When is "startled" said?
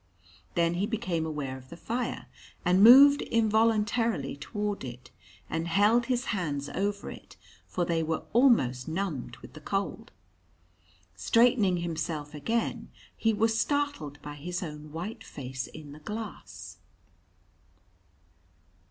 13.59-14.19